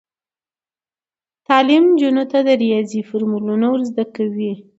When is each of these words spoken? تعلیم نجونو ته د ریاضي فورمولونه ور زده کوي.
تعلیم 1.47 1.83
نجونو 1.91 2.23
ته 2.31 2.39
د 2.47 2.49
ریاضي 2.63 3.01
فورمولونه 3.07 3.65
ور 3.69 3.81
زده 3.89 4.05
کوي. 4.15 4.53